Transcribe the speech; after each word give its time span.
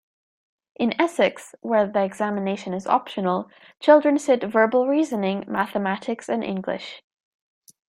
In 0.77 0.99
Essex, 0.99 1.53
where 1.61 1.85
the 1.85 2.01
examination 2.03 2.73
is 2.73 2.87
optional, 2.87 3.51
children 3.79 4.17
sit 4.17 4.41
Verbal 4.41 4.87
Reasoning, 4.87 5.43
Mathematics 5.47 6.27
and 6.27 6.43
English. 6.43 7.03